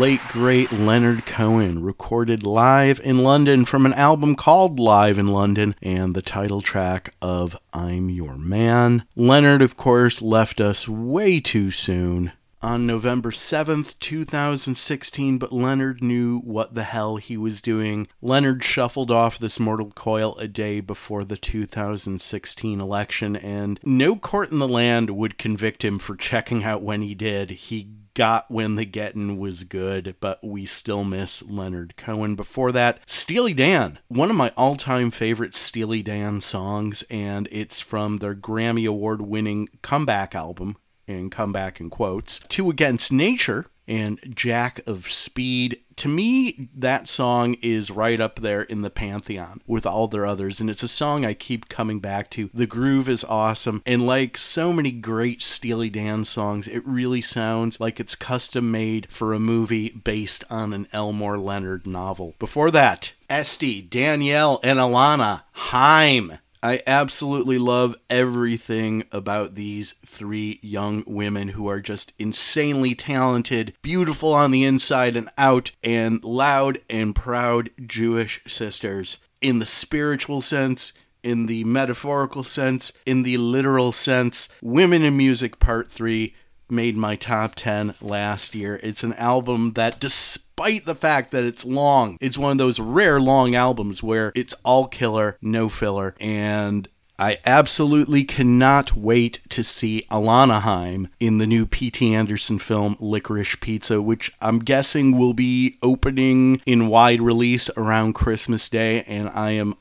Late 0.00 0.20
great 0.28 0.72
Leonard 0.72 1.26
Cohen 1.26 1.82
recorded 1.82 2.42
live 2.42 2.98
in 3.04 3.18
London 3.18 3.66
from 3.66 3.84
an 3.84 3.92
album 3.92 4.34
called 4.34 4.80
Live 4.80 5.18
in 5.18 5.26
London 5.26 5.74
and 5.82 6.16
the 6.16 6.22
title 6.22 6.62
track 6.62 7.12
of 7.20 7.54
I'm 7.74 8.08
Your 8.08 8.38
Man. 8.38 9.04
Leonard, 9.14 9.60
of 9.60 9.76
course, 9.76 10.22
left 10.22 10.58
us 10.58 10.88
way 10.88 11.38
too 11.38 11.70
soon 11.70 12.32
on 12.62 12.86
November 12.86 13.30
7th, 13.30 13.98
2016, 13.98 15.36
but 15.36 15.52
Leonard 15.52 16.02
knew 16.02 16.38
what 16.40 16.74
the 16.74 16.84
hell 16.84 17.16
he 17.16 17.36
was 17.36 17.60
doing. 17.60 18.08
Leonard 18.22 18.64
shuffled 18.64 19.10
off 19.10 19.38
this 19.38 19.60
mortal 19.60 19.90
coil 19.90 20.34
a 20.38 20.48
day 20.48 20.80
before 20.80 21.24
the 21.24 21.36
2016 21.36 22.80
election, 22.80 23.36
and 23.36 23.78
no 23.84 24.16
court 24.16 24.50
in 24.50 24.60
the 24.60 24.68
land 24.68 25.10
would 25.10 25.36
convict 25.36 25.84
him 25.84 25.98
for 25.98 26.16
checking 26.16 26.64
out 26.64 26.82
when 26.82 27.02
he 27.02 27.14
did. 27.14 27.50
He 27.50 27.88
got 28.14 28.50
when 28.50 28.76
the 28.76 28.84
getting 28.84 29.38
was 29.38 29.64
good, 29.64 30.16
but 30.20 30.42
we 30.42 30.66
still 30.66 31.04
miss 31.04 31.42
Leonard 31.42 31.96
Cohen. 31.96 32.34
Before 32.34 32.72
that, 32.72 32.98
Steely 33.06 33.54
Dan, 33.54 33.98
one 34.08 34.30
of 34.30 34.36
my 34.36 34.52
all 34.56 34.76
time 34.76 35.10
favorite 35.10 35.54
Steely 35.54 36.02
Dan 36.02 36.40
songs, 36.40 37.04
and 37.10 37.48
it's 37.50 37.80
from 37.80 38.18
their 38.18 38.34
Grammy 38.34 38.88
Award 38.88 39.22
winning 39.22 39.68
comeback 39.82 40.34
album, 40.34 40.76
and 41.06 41.32
comeback 41.32 41.80
in 41.80 41.90
quotes, 41.90 42.40
Two 42.48 42.70
Against 42.70 43.12
Nature 43.12 43.66
and 43.90 44.20
Jack 44.34 44.80
of 44.86 45.10
Speed. 45.10 45.80
To 45.96 46.08
me, 46.08 46.70
that 46.76 47.08
song 47.08 47.56
is 47.60 47.90
right 47.90 48.20
up 48.20 48.36
there 48.36 48.62
in 48.62 48.82
the 48.82 48.88
pantheon 48.88 49.60
with 49.66 49.84
all 49.84 50.06
their 50.06 50.24
others, 50.24 50.60
and 50.60 50.70
it's 50.70 50.84
a 50.84 50.88
song 50.88 51.26
I 51.26 51.34
keep 51.34 51.68
coming 51.68 51.98
back 51.98 52.30
to. 52.30 52.48
The 52.54 52.66
groove 52.66 53.08
is 53.08 53.24
awesome, 53.24 53.82
and 53.84 54.06
like 54.06 54.38
so 54.38 54.72
many 54.72 54.92
great 54.92 55.42
Steely 55.42 55.90
Dan 55.90 56.24
songs, 56.24 56.68
it 56.68 56.86
really 56.86 57.20
sounds 57.20 57.80
like 57.80 57.98
it's 57.98 58.14
custom 58.14 58.70
made 58.70 59.10
for 59.10 59.34
a 59.34 59.40
movie 59.40 59.90
based 59.90 60.44
on 60.48 60.72
an 60.72 60.86
Elmore 60.92 61.36
Leonard 61.36 61.86
novel. 61.86 62.34
Before 62.38 62.70
that, 62.70 63.12
Este, 63.28 63.88
Danielle, 63.90 64.60
and 64.62 64.78
Alana 64.78 65.42
Haim. 65.52 66.38
I 66.62 66.82
absolutely 66.86 67.56
love 67.56 67.96
everything 68.10 69.04
about 69.12 69.54
these 69.54 69.92
three 70.04 70.58
young 70.62 71.04
women 71.06 71.48
who 71.48 71.68
are 71.68 71.80
just 71.80 72.12
insanely 72.18 72.94
talented, 72.94 73.74
beautiful 73.80 74.34
on 74.34 74.50
the 74.50 74.64
inside 74.64 75.16
and 75.16 75.30
out, 75.38 75.72
and 75.82 76.22
loud 76.22 76.80
and 76.90 77.14
proud 77.14 77.70
Jewish 77.86 78.42
sisters. 78.46 79.18
In 79.40 79.58
the 79.58 79.66
spiritual 79.66 80.42
sense, 80.42 80.92
in 81.22 81.46
the 81.46 81.64
metaphorical 81.64 82.42
sense, 82.42 82.92
in 83.06 83.22
the 83.22 83.38
literal 83.38 83.92
sense, 83.92 84.50
Women 84.62 85.02
in 85.02 85.16
Music 85.16 85.60
Part 85.60 85.90
3 85.90 86.34
made 86.68 86.96
my 86.96 87.16
top 87.16 87.54
10 87.54 87.94
last 88.00 88.54
year. 88.54 88.78
It's 88.82 89.02
an 89.02 89.14
album 89.14 89.72
that, 89.72 89.98
despite 89.98 90.49
the 90.84 90.94
fact 90.94 91.30
that 91.30 91.44
it's 91.44 91.64
long, 91.64 92.18
it's 92.20 92.38
one 92.38 92.52
of 92.52 92.58
those 92.58 92.78
rare 92.78 93.18
long 93.18 93.54
albums 93.54 94.02
where 94.02 94.30
it's 94.34 94.54
all 94.64 94.86
killer, 94.86 95.38
no 95.40 95.68
filler, 95.68 96.14
and 96.20 96.88
I 97.18 97.38
absolutely 97.44 98.24
cannot 98.24 98.96
wait 98.96 99.40
to 99.50 99.62
see 99.62 100.06
Alana 100.10 100.60
Haim 100.60 101.08
in 101.18 101.38
the 101.38 101.46
new 101.46 101.66
P.T. 101.66 102.14
Anderson 102.14 102.58
film 102.58 102.96
Licorice 102.98 103.56
Pizza, 103.60 104.00
which 104.00 104.32
I'm 104.40 104.58
guessing 104.58 105.18
will 105.18 105.34
be 105.34 105.78
opening 105.82 106.62
in 106.64 106.88
wide 106.88 107.20
release 107.20 107.68
around 107.76 108.14
Christmas 108.14 108.68
Day, 108.70 109.02
and 109.02 109.28
I 109.30 109.50
am 109.52 109.74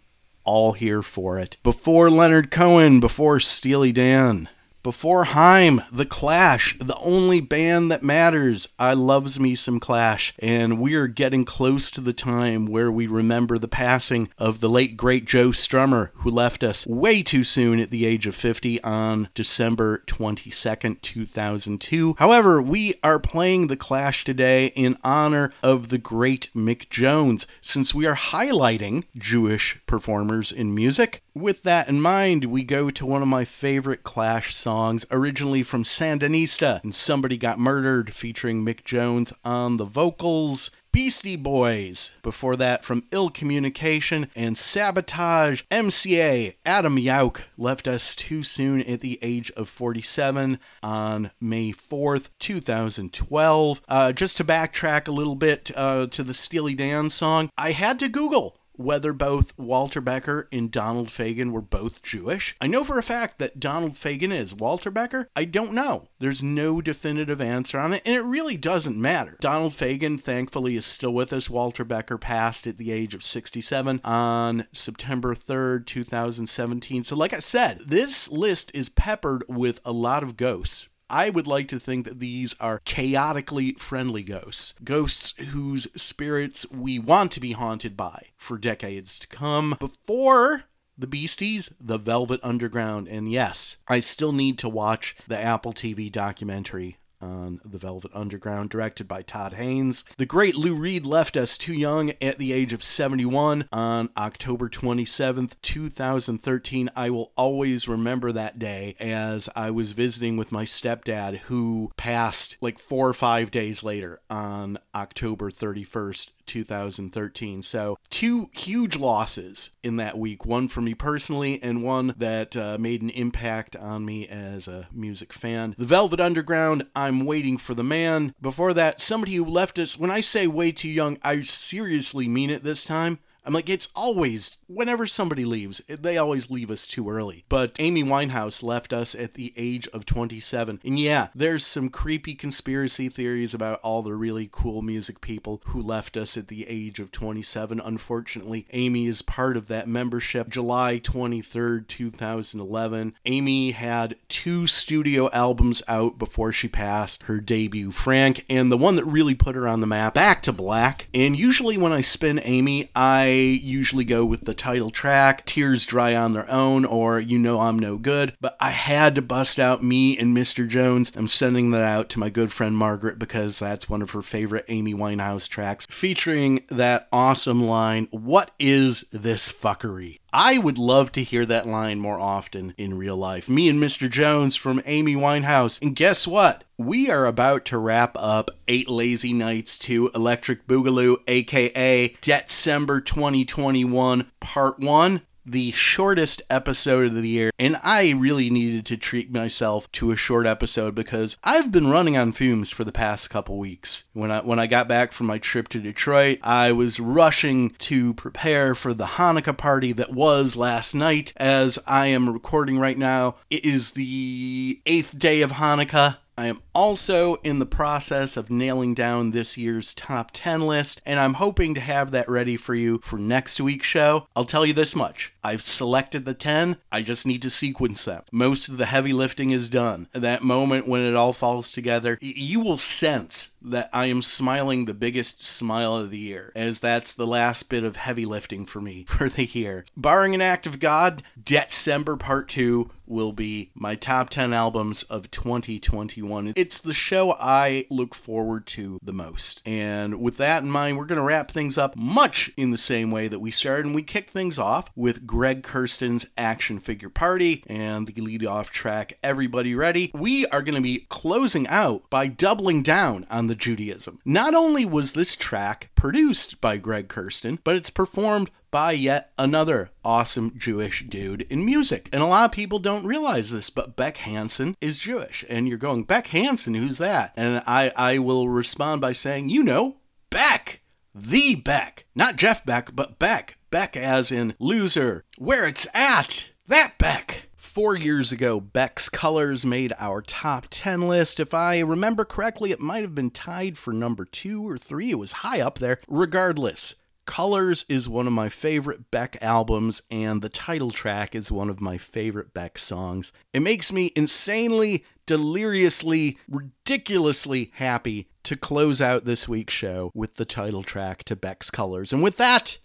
all 0.44 0.74
here 0.74 1.02
for 1.02 1.40
it. 1.40 1.58
Before 1.64 2.10
Leonard 2.10 2.52
Cohen, 2.52 3.00
before 3.00 3.40
Steely 3.40 3.92
Dan, 3.92 4.50
before 4.82 5.26
Haim, 5.26 5.82
The 5.92 6.06
Clash, 6.06 6.78
the 6.80 6.98
only 6.98 7.42
band 7.42 7.92
that 7.92 8.04
matters. 8.04 8.68
I 8.78 8.94
loves 8.94 9.40
me 9.40 9.56
some 9.56 9.80
Clash, 9.80 10.34
and 10.40 10.80
we 10.80 10.96
are 10.96 11.08
getting 11.08 11.46
close 11.46 11.92
to 11.92 12.02
the 12.02 12.14
time 12.14 12.66
where 12.66 12.92
we 12.92 13.08
remember 13.08 13.58
the 13.58 13.68
passing 13.68 14.30
of 14.38 14.60
the 14.60 14.70
late 14.70 14.96
great 14.96 15.26
Joe 15.26 15.50
Strummer, 15.50 16.12
who 16.16 16.30
left 16.30 16.64
us 16.64 16.88
way 16.88 17.22
too 17.22 17.44
soon 17.44 17.80
at 17.80 17.92
the 17.92 18.06
age 18.06 18.26
of 18.26 18.36
50 18.36 18.82
on 18.84 19.30
December 19.34 20.04
22nd, 20.08 21.02
2002. 21.02 22.16
However, 22.18 22.62
we 22.62 22.96
are 23.04 23.20
playing 23.20 23.68
The 23.68 23.78
Clash 23.78 24.24
today 24.24 24.68
in 24.68 24.98
honor 25.04 25.52
of 25.62 25.90
the 25.90 25.98
great 25.98 26.50
Mick 26.56 26.90
Jones, 26.90 27.46
since 27.62 27.94
we 27.94 28.06
are 28.06 28.16
highlighting 28.16 29.04
Jewish 29.18 29.80
performers 29.86 30.52
in 30.52 30.74
music. 30.74 31.22
With 31.34 31.64
that 31.64 31.88
in 31.88 32.02
mind, 32.02 32.46
we 32.46 32.64
go 32.64 32.90
to 32.90 33.06
one 33.06 33.22
of 33.22 33.28
my 33.28 33.46
favorite 33.46 34.04
Clash 34.04 34.56
songs, 34.56 34.69
originally 34.70 35.64
from 35.64 35.84
Sandinista 35.84 36.84
and 36.84 36.94
Somebody 36.94 37.38
Got 37.38 37.58
Murdered, 37.58 38.14
featuring 38.14 38.64
Mick 38.64 38.84
Jones 38.84 39.34
on 39.44 39.78
the 39.78 39.86
vocals. 39.86 40.70
Beastie 40.92 41.36
Boys. 41.36 42.12
Before 42.24 42.56
that, 42.56 42.84
from 42.84 43.04
Ill 43.12 43.30
Communication 43.30 44.28
and 44.36 44.58
Sabotage, 44.58 45.64
MCA, 45.70 46.56
Adam 46.66 46.98
Yauch 46.98 47.42
left 47.58 47.88
us 47.88 48.16
too 48.16 48.42
soon 48.42 48.82
at 48.82 49.02
the 49.02 49.20
age 49.22 49.52
of 49.52 49.70
47 49.70 50.60
on 50.82 51.32
May 51.40 51.72
4th, 51.72 52.30
2012. 52.40 53.82
Uh, 53.88 54.12
just 54.12 54.38
to 54.38 54.44
backtrack 54.44 55.08
a 55.08 55.12
little 55.12 55.36
bit 55.36 55.72
uh, 55.76 56.08
to 56.08 56.24
the 56.24 56.34
Steely 56.34 56.74
Dan 56.74 57.10
song, 57.10 57.50
I 57.58 57.72
had 57.72 58.00
to 58.00 58.10
Google 58.10 58.59
whether 58.80 59.14
both 59.14 59.58
Walter 59.58 60.02
Becker 60.02 60.48
and 60.52 60.72
Donald 60.72 61.10
Fagen 61.10 61.52
were 61.52 61.62
both 61.62 62.02
Jewish. 62.02 62.56
I 62.62 62.68
know 62.68 62.84
for 62.84 62.98
a 62.98 63.04
fact 63.04 63.38
that 63.40 63.60
Donald 63.60 63.94
Fagen 63.94 64.32
is. 64.32 64.56
Walter 64.56 64.90
Becker, 64.90 65.30
I 65.36 65.46
don't 65.46 65.74
know. 65.74 66.08
There's 66.20 66.42
no 66.42 66.82
definitive 66.82 67.42
answer 67.42 67.80
on 67.80 67.94
it, 67.94 68.02
and 68.06 68.16
it 68.16 68.22
really 68.22 68.58
doesn't 68.58 68.98
matter. 68.98 69.38
Donald 69.40 69.74
Fagen, 69.74 70.20
thankfully, 70.20 70.76
is 70.76 70.86
still 70.86 71.14
with 71.14 71.34
us. 71.34 71.50
Walter 71.50 71.84
Becker 71.84 72.18
passed 72.18 72.68
at 72.68 72.78
the 72.78 72.92
age 72.92 73.14
of 73.14 73.24
67 73.24 74.02
on 74.04 74.68
September 74.72 75.36
3rd, 75.36 75.86
2017. 75.86 77.04
So, 77.04 77.16
like 77.16 77.34
I 77.34 77.40
said, 77.40 77.82
this 77.86 78.30
list 78.30 78.72
is 78.74 78.90
peppered 78.90 79.44
with 79.48 79.80
a 79.86 79.92
lot 79.92 80.24
of 80.24 80.38
ghosts. 80.38 80.89
I 81.10 81.30
would 81.30 81.48
like 81.48 81.68
to 81.70 81.80
think 81.80 82.06
that 82.06 82.20
these 82.20 82.56
are 82.60 82.82
chaotically 82.86 83.74
friendly 83.74 84.24
ghosts. 84.24 84.76
Ghosts 84.84 85.34
whose 85.38 85.88
spirits 85.96 86.70
we 86.70 87.00
want 87.00 87.32
to 87.34 87.40
be 87.40 87.54
haunted 87.54 87.98
by 87.98 88.28
for 88.38 88.58
decades 88.58 89.18
to 89.20 89.28
come. 89.28 89.76
Before 89.80 90.66
the 90.98 91.08
Beasties, 91.08 91.74
the 91.80 91.98
Velvet 91.98 92.40
Underground, 92.44 93.08
and 93.08 93.32
yes, 93.32 93.78
I 93.88 94.02
still 94.02 94.34
need 94.34 94.60
to 94.60 94.70
watch 94.70 95.16
the 95.28 95.40
Apple 95.40 95.74
TV 95.74 96.12
documentary 96.12 96.99
on 97.22 97.60
the 97.66 97.78
Velvet 97.78 98.12
Underground, 98.14 98.70
directed 98.70 99.08
by 99.08 99.22
Todd 99.22 99.54
Haynes. 99.54 100.04
The 100.18 100.26
great 100.26 100.56
Lou 100.56 100.74
Reed 100.74 101.06
left 101.06 101.38
us 101.38 101.58
too 101.58 101.74
young 101.74 102.14
at 102.22 102.38
the 102.38 102.54
age 102.54 102.74
of 102.74 102.84
71 102.84 103.68
on 103.72 104.10
October 104.18 104.70
27th, 104.70 105.54
2013. 105.62 106.90
I 106.96 107.10
will 107.10 107.32
always 107.36 107.88
remember 107.88 108.32
that 108.32 108.60
day 108.60 108.96
as 109.00 109.50
I 109.56 109.72
was 109.72 109.94
visiting 109.94 110.38
with 110.38 110.52
my 110.52 110.66
stepdad, 110.66 111.38
who 111.40 111.92
passed 111.98 112.58
like 112.62 112.80
four 112.80 113.08
or 113.08 113.14
five 113.14 113.52
days 113.52 113.84
later 113.84 114.20
on 114.30 114.80
October 114.94 115.52
31st, 115.52 116.32
2013. 116.46 117.62
So, 117.62 117.98
two 118.10 118.50
huge 118.54 118.98
losses 118.98 119.70
in 119.84 119.98
that 119.98 120.18
week 120.18 120.46
one 120.46 120.68
for 120.68 120.82
me 120.82 120.94
personally, 120.94 121.62
and 121.62 121.84
one 121.84 122.14
that 122.18 122.58
uh, 122.58 122.78
made 122.80 123.02
an 123.02 123.12
impact 123.12 123.76
on 123.76 124.04
me 124.06 124.28
as 124.28 124.68
a 124.68 124.88
music 124.92 125.32
fan. 125.32 125.76
The 125.78 125.86
Velvet 125.86 126.20
Underground, 126.20 126.86
I'm 127.10 127.26
Waiting 127.26 127.58
for 127.58 127.74
the 127.74 127.84
Man. 127.84 128.36
Before 128.40 128.72
that, 128.76 129.02
somebody 129.02 129.34
who 129.34 129.44
left 129.44 129.80
us, 129.80 129.98
when 129.98 130.12
I 130.12 130.22
say 130.22 130.46
way 130.46 130.72
too 130.72 130.90
young, 130.90 131.18
I 131.24 131.42
seriously 131.42 132.28
mean 132.28 132.52
it 132.52 132.64
this 132.64 132.86
time. 132.86 133.18
I'm 133.44 133.52
like, 133.52 133.68
it's 133.68 133.88
always, 133.96 134.59
whenever 134.70 135.08
somebody 135.08 135.44
leaves, 135.44 135.82
they 135.88 136.18
always 136.18 136.52
leave 136.52 136.70
us 136.72 136.88
too 136.88 137.10
early. 137.10 137.44
But 137.50 137.76
Amy 137.80 138.04
Winehouse 138.04 138.62
left 138.62 138.94
us 138.94 139.16
at 139.16 139.34
the 139.34 139.52
age 139.58 139.88
of 139.90 140.06
27. 140.06 140.80
And 140.84 141.00
yeah, 141.00 141.30
there's 141.34 141.66
some 141.66 141.90
creepy 141.90 142.36
conspiracy 142.36 143.10
theories 143.10 143.54
about 143.54 143.80
all 143.82 144.04
the 144.04 144.14
really 144.14 144.48
cool 144.52 144.82
music 144.82 145.22
people 145.22 145.62
who 145.66 145.82
left 145.82 146.16
us 146.16 146.38
at 146.38 146.48
the 146.48 146.68
age 146.70 147.00
of 147.00 147.12
27. 147.12 147.80
Unfortunately, 147.80 148.68
Amy 148.72 149.08
is 149.08 149.22
part 149.22 149.58
of 149.58 149.68
that 149.68 149.88
membership. 149.88 150.50
July 150.50 151.00
23rd, 151.00 151.88
2011. 151.88 153.16
Amy 153.26 153.72
had 153.72 154.16
two 154.28 154.68
studio 154.68 155.30
albums 155.32 155.82
out 155.88 156.20
before 156.20 156.52
she 156.52 156.68
passed 156.68 157.24
her 157.24 157.40
debut, 157.40 157.92
Frank, 157.92 158.46
and 158.50 158.72
the 158.72 158.78
one 158.78 158.96
that 158.96 159.06
really 159.06 159.36
put 159.36 159.56
her 159.56 159.68
on 159.68 159.82
the 159.82 159.88
map, 159.88 160.14
Back 160.14 160.44
to 160.44 160.54
Black. 160.54 161.08
And 161.14 161.38
usually 161.38 161.78
when 161.78 161.92
I 161.92 162.02
spin 162.02 162.40
Amy, 162.44 162.92
I 162.96 163.28
usually 163.28 164.06
go 164.06 164.24
with 164.24 164.46
the 164.46 164.59
title 164.60 164.92
track, 164.92 165.46
Tears 165.46 165.86
Dry 165.88 166.16
on 166.16 166.34
Their 166.34 166.50
Own, 166.52 166.86
or 166.86 167.20
You 167.20 167.40
Know 167.40 167.62
I'm 167.62 167.80
No 167.80 167.98
Good. 167.98 168.36
But 168.40 168.56
I 168.60 168.70
had 168.70 169.16
to 169.16 169.22
bust 169.24 169.60
out 169.60 169.84
me 169.84 170.18
and 170.18 170.38
Mr. 170.38 170.68
Jones. 170.68 171.12
I'm 171.16 171.28
sending 171.28 171.72
that 171.72 171.82
out 171.82 172.10
to 172.10 172.20
my 172.20 172.30
good 172.30 172.52
friend 172.52 172.78
Margaret 172.78 173.18
because 173.18 173.58
that's 173.58 173.90
one 173.90 174.02
of 174.04 174.12
her 174.12 174.22
favorite 174.22 174.66
Amy 174.68 174.94
Winehouse 174.94 175.48
tracks, 175.48 175.88
featuring 175.90 176.64
that 176.68 177.08
awesome 177.12 177.64
line, 177.64 178.08
What 178.12 178.52
is 178.60 179.06
this 179.12 179.52
fuckery? 179.52 180.19
I 180.32 180.58
would 180.58 180.78
love 180.78 181.12
to 181.14 181.24
hear 181.24 181.46
that 181.48 181.68
line 181.68 182.00
more 182.00 182.20
often 182.20 182.74
in 182.78 182.98
real 182.98 183.18
life. 183.18 183.50
Me 183.50 183.68
and 183.68 183.82
Mr. 183.82 184.10
Jones 184.10 184.56
from 184.56 184.82
Amy 184.86 185.16
Winehouse. 185.16 185.82
And 185.82 185.96
guess 185.96 186.28
what? 186.28 186.64
We 186.78 187.10
are 187.10 187.26
about 187.26 187.66
to 187.66 187.78
wrap 187.78 188.12
up 188.16 188.52
Eight 188.68 188.90
Lazy 188.90 189.34
Nights 189.34 189.78
to 189.80 190.10
Electric 190.14 190.68
Boogaloo, 190.68 191.18
aka 191.28 192.16
December 192.22 193.02
2021, 193.02 194.32
Part 194.40 194.80
1 194.80 195.22
the 195.52 195.72
shortest 195.72 196.42
episode 196.50 197.08
of 197.08 197.16
the 197.16 197.28
year, 197.28 197.52
and 197.60 197.80
I 197.84 198.12
really 198.12 198.50
needed 198.50 198.86
to 198.88 198.98
treat 198.98 199.32
myself 199.32 199.92
to 199.94 200.12
a 200.12 200.16
short 200.16 200.46
episode 200.46 200.96
because 200.96 201.38
I've 201.44 201.72
been 201.72 201.88
running 201.88 202.18
on 202.18 202.32
fumes 202.32 202.72
for 202.72 202.84
the 202.84 202.92
past 202.92 203.30
couple 203.30 203.58
weeks. 203.58 204.06
When 204.14 204.32
I 204.32 204.42
when 204.42 204.60
I 204.60 204.68
got 204.68 204.88
back 204.88 205.12
from 205.12 205.28
my 205.28 205.38
trip 205.38 205.68
to 205.70 205.80
Detroit, 205.80 206.40
I 206.44 206.72
was 206.72 207.00
rushing 207.00 207.72
to 207.72 208.14
prepare 208.14 208.76
for 208.76 208.94
the 208.94 209.06
Hanukkah 209.06 209.58
party 209.58 209.92
that 209.94 210.14
was 210.14 210.56
last 210.56 210.94
night. 210.94 211.34
As 211.38 211.80
I 211.86 212.08
am 212.08 212.30
recording 212.30 212.80
right 212.80 212.98
now, 212.98 213.36
it 213.50 213.66
is 213.66 213.92
the 213.92 214.82
eighth 214.86 215.18
day 215.18 215.42
of 215.42 215.54
Hanukkah. 215.54 216.18
I 216.40 216.48
am 216.48 216.62
also 216.74 217.36
in 217.44 217.60
the 217.60 217.66
process 217.66 218.38
of 218.38 218.50
nailing 218.50 218.94
down 218.94 219.32
this 219.32 219.58
year's 219.58 219.94
top 219.94 220.32
10 220.32 220.62
list, 220.62 221.02
and 221.06 221.20
I'm 221.20 221.34
hoping 221.34 221.74
to 221.74 221.82
have 221.82 222.12
that 222.12 222.30
ready 222.30 222.56
for 222.56 222.74
you 222.74 223.02
for 223.04 223.20
next 223.20 223.60
week's 223.60 223.88
show. 223.88 224.26
I'll 224.38 224.46
tell 224.46 224.66
you 224.66 224.72
this 224.72 224.96
much 224.96 225.34
I've 225.44 225.62
selected 225.62 226.24
the 226.24 226.34
10, 226.34 226.78
I 226.94 227.02
just 227.02 227.28
need 227.28 227.42
to 227.42 227.50
sequence 227.50 228.06
them. 228.06 228.24
Most 228.32 228.70
of 228.70 228.78
the 228.78 228.86
heavy 228.86 229.12
lifting 229.12 229.50
is 229.52 229.70
done. 229.70 230.08
That 230.14 230.42
moment 230.42 230.88
when 230.88 231.02
it 231.02 231.14
all 231.14 231.34
falls 231.34 231.74
together, 231.74 232.18
you 232.22 232.62
will 232.62 232.78
sense 232.78 233.50
that 233.62 233.90
I 233.92 234.06
am 234.06 234.22
smiling 234.22 234.86
the 234.86 234.94
biggest 234.94 235.44
smile 235.44 235.96
of 235.96 236.10
the 236.10 236.18
year, 236.18 236.54
as 236.56 236.80
that's 236.80 237.14
the 237.14 237.28
last 237.28 237.68
bit 237.68 237.84
of 237.84 237.98
heavy 237.98 238.26
lifting 238.26 238.66
for 238.66 238.80
me 238.80 239.06
for 239.10 239.28
the 239.28 239.46
year. 239.46 239.84
Barring 239.98 240.36
an 240.36 240.42
act 240.42 240.66
of 240.66 240.80
God, 240.80 241.22
December 241.44 242.16
Part 242.16 242.48
2 242.48 242.90
will 243.10 243.34
be 243.34 243.72
my 243.74 243.96
top 243.96 244.30
10 244.30 244.54
albums 244.54 245.04
of 245.04 245.32
2021. 245.32 246.54
It's 246.56 246.80
the 246.80 246.94
show 246.94 247.34
I 247.40 247.86
look 247.90 248.16
forward 248.16 248.68
to 248.68 249.00
the 249.02 249.12
most. 249.12 249.62
And 249.66 250.22
with 250.22 250.38
that 250.38 250.64
in 250.64 250.70
mind, 250.70 250.98
we're 250.98 251.06
going 251.06 251.20
to 251.20 251.26
wrap 251.26 251.52
things 251.52 251.78
up 251.78 251.96
much 251.96 252.52
in 252.56 252.72
the 252.72 252.78
same 252.78 253.12
way 253.12 253.28
that 253.28 253.40
we 253.40 253.52
started. 253.52 253.88
And 253.88 253.96
we 253.96 254.04
kick 254.04 254.30
things 254.30 254.60
off 254.60 254.90
with 254.96 255.26
Greg 255.26 255.64
Kurstin's 255.64 256.28
Action 256.38 256.80
Figure 256.80 257.10
Party 257.10 257.64
and 257.68 258.08
the 258.08 258.22
lead 258.22 258.46
off 258.46 258.72
track, 258.72 259.18
Everybody 259.24 259.74
Ready. 259.74 260.12
We 260.14 260.46
are 260.48 260.62
going 260.62 260.76
to 260.76 260.82
be 260.82 261.08
closing 261.10 261.68
out 261.68 262.10
by 262.10 262.28
doubling 262.28 262.84
down 262.84 263.26
on 263.30 263.48
the 263.48 263.56
Judaism. 263.56 264.20
Not 264.24 264.54
only 264.54 264.86
was 264.86 265.14
this 265.14 265.36
track 265.36 265.90
produced 265.96 266.62
by 266.62 266.78
Greg 266.78 267.08
Kirsten, 267.08 267.60
but 267.64 267.76
it's 267.76 267.90
performed 267.90 268.52
by 268.72 268.92
yet 268.92 269.32
another 269.38 269.92
awesome 270.04 270.54
Jewish 270.58 271.06
dude 271.08 271.42
in 271.44 271.66
music. 271.66 272.10
And 272.12 272.22
a 272.22 272.28
lot 272.28 272.46
of 272.46 272.52
people 272.52 272.80
don't 272.80 273.06
realize 273.06 273.52
this, 273.52 273.70
but 273.70 273.96
Beck 273.96 274.18
Hansen 274.18 274.76
is 274.82 275.00
Jewish. 275.00 275.46
And 275.50 275.68
you're 275.68 275.78
going, 275.78 276.04
Beck 276.04 276.28
Hansen, 276.28 276.74
who's 276.74 276.98
that? 276.98 277.34
And 277.36 277.64
I, 277.66 277.92
I 277.96 278.18
will 278.20 278.50
respond 278.50 279.02
by 279.02 279.14
saying, 279.14 279.50
you 279.50 279.64
know, 279.64 279.98
Beck. 280.30 280.82
The 281.16 281.56
Beck. 281.56 282.06
Not 282.16 282.36
Jeff 282.36 282.66
Beck, 282.66 282.96
but 282.96 283.20
Beck. 283.20 283.58
Beck 283.72 283.98
as 283.98 284.32
in 284.32 284.56
loser. 284.60 285.26
Where 285.38 285.68
it's 285.68 285.88
at. 285.94 286.52
That 286.68 286.98
Beck. 286.98 287.50
Four 287.56 287.96
years 287.96 288.32
ago, 288.32 288.60
Beck's 288.60 289.10
Colors 289.10 289.66
made 289.66 289.94
our 290.00 290.22
top 290.22 290.68
10 290.70 291.08
list. 291.08 291.40
If 291.40 291.54
I 291.54 291.80
remember 291.80 292.26
correctly, 292.26 292.72
it 292.72 292.80
might 292.80 293.04
have 293.04 293.14
been 293.14 293.30
tied 293.30 293.78
for 293.78 293.94
number 293.94 294.26
two 294.26 294.68
or 294.68 294.78
three. 294.78 295.12
It 295.12 295.20
was 295.20 295.32
high 295.32 295.62
up 295.62 295.78
there. 295.78 296.00
Regardless, 296.08 296.96
Colors 297.30 297.86
is 297.88 298.10
one 298.10 298.26
of 298.26 298.34
my 298.34 298.50
favorite 298.50 299.12
Beck 299.12 299.38
albums, 299.40 300.02
and 300.10 300.42
the 300.42 300.50
title 300.50 300.90
track 300.90 301.36
is 301.36 301.52
one 301.52 301.70
of 301.70 301.80
my 301.80 301.96
favorite 301.96 302.56
Beck 302.56 302.80
songs. 302.80 303.32
It 303.54 303.60
makes 303.60 303.94
me 303.94 304.12
insanely, 304.16 305.06
deliriously, 305.28 306.40
ridiculously 306.50 307.72
happy 307.76 308.30
to 308.42 308.58
close 308.58 309.00
out 309.00 309.26
this 309.26 309.48
week's 309.48 309.76
show 309.76 310.10
with 310.16 310.38
the 310.38 310.44
title 310.44 310.82
track 310.82 311.24
to 311.26 311.36
Beck's 311.36 311.70
Colors. 311.70 312.12
And 312.12 312.24
with 312.24 312.38
that, 312.38 312.80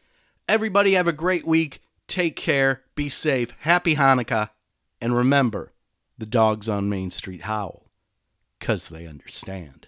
everybody 0.47 0.93
have 0.93 1.09
a 1.09 1.13
great 1.13 1.47
week. 1.47 1.81
Take 2.07 2.37
care, 2.37 2.83
be 2.95 3.09
safe, 3.09 3.55
happy 3.61 3.95
Hanukkah, 3.95 4.51
and 5.01 5.17
remember 5.17 5.73
the 6.19 6.27
dogs 6.27 6.69
on 6.69 6.91
Main 6.91 7.11
Street 7.11 7.41
howl, 7.41 7.89
'cause 8.61 8.91
they 8.91 9.07
understand. 9.07 9.84